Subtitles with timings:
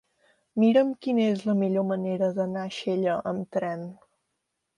[0.61, 3.87] Mira'm quina és la millor manera d'anar a Xella amb tren.